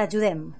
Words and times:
t'ajudem. 0.00 0.54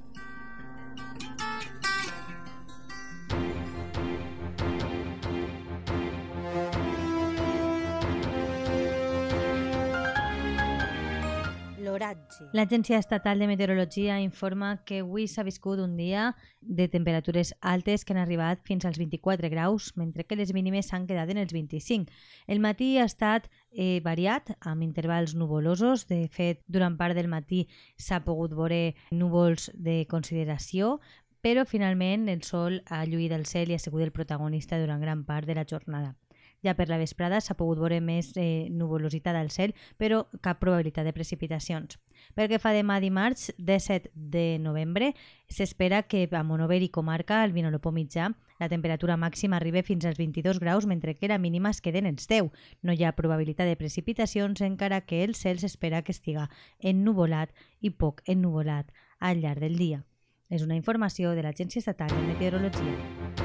L'Agència 12.52 12.98
Estatal 12.98 13.38
de 13.38 13.46
Meteorologia 13.46 14.18
informa 14.20 14.82
que 14.84 15.00
avui 15.04 15.26
s'ha 15.28 15.44
viscut 15.46 15.80
un 15.82 15.96
dia 15.96 16.30
de 16.60 16.88
temperatures 16.88 17.52
altes 17.60 18.04
que 18.04 18.14
han 18.14 18.22
arribat 18.22 18.64
fins 18.66 18.84
als 18.84 18.98
24 18.98 19.50
graus, 19.52 19.92
mentre 19.96 20.24
que 20.24 20.36
les 20.36 20.52
mínimes 20.56 20.90
s'han 20.90 21.06
quedat 21.06 21.30
en 21.30 21.40
els 21.42 21.52
25. 21.52 22.10
El 22.46 22.60
matí 22.60 22.96
ha 22.98 23.06
estat 23.08 23.48
eh, 23.70 24.00
variat, 24.04 24.54
amb 24.60 24.82
intervals 24.82 25.34
nuvolosos. 25.34 26.06
De 26.10 26.26
fet, 26.32 26.64
durant 26.66 26.96
part 26.98 27.14
del 27.14 27.30
matí 27.30 27.66
s'ha 27.96 28.22
pogut 28.26 28.54
veure 28.56 28.94
núvols 29.10 29.70
de 29.74 30.04
consideració, 30.10 30.98
però 31.40 31.64
finalment 31.64 32.28
el 32.28 32.42
sol 32.44 32.82
ha 32.86 33.04
lluït 33.08 33.32
el 33.32 33.46
cel 33.48 33.70
i 33.70 33.76
ha 33.76 33.82
sigut 33.82 34.04
el 34.04 34.12
protagonista 34.12 34.78
durant 34.80 35.00
gran 35.00 35.24
part 35.24 35.48
de 35.48 35.56
la 35.56 35.64
jornada. 35.68 36.16
Ja 36.62 36.74
per 36.76 36.90
la 36.90 36.98
vesprada 37.00 37.40
s'ha 37.40 37.56
pogut 37.56 37.80
veure 37.80 38.00
més 38.04 38.34
eh, 38.36 38.68
nuvolositat 38.70 39.36
al 39.36 39.48
cel, 39.50 39.72
però 39.96 40.26
cap 40.44 40.60
probabilitat 40.60 41.06
de 41.08 41.14
precipitacions. 41.16 41.96
Pel 42.36 42.50
que 42.52 42.60
fa 42.60 42.74
demà 42.76 42.98
dimarts, 43.00 43.50
17 43.56 44.12
de 44.14 44.58
novembre, 44.60 45.14
s'espera 45.48 46.02
que 46.02 46.26
a 46.30 46.42
Monover 46.44 46.82
i 46.82 46.90
comarca, 46.92 47.42
al 47.42 47.52
Vinolopó 47.56 47.92
mitjà, 47.92 48.30
la 48.60 48.68
temperatura 48.68 49.16
màxima 49.16 49.56
arribi 49.56 49.82
fins 49.82 50.04
als 50.04 50.18
22 50.20 50.60
graus, 50.60 50.86
mentre 50.86 51.16
que 51.16 51.28
la 51.28 51.38
mínima 51.38 51.70
es 51.70 51.80
queden 51.80 52.06
en 52.06 52.16
10. 52.20 52.52
No 52.82 52.92
hi 52.92 53.04
ha 53.04 53.16
probabilitat 53.16 53.66
de 53.66 53.76
precipitacions, 53.80 54.60
encara 54.60 55.00
que 55.00 55.24
el 55.24 55.34
cel 55.34 55.58
s'espera 55.58 56.02
que 56.02 56.12
estiga 56.12 56.50
ennuvolat 56.78 57.56
i 57.80 57.90
poc 57.90 58.20
ennuvolat 58.26 58.92
al 59.18 59.40
llarg 59.40 59.64
del 59.64 59.78
dia. 59.80 60.04
És 60.50 60.62
una 60.62 60.76
informació 60.76 61.32
de 61.32 61.46
l'Agència 61.46 61.80
Estatal 61.80 62.12
de 62.12 62.26
Meteorologia. 62.26 63.39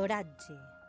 L'oratge. 0.00 0.79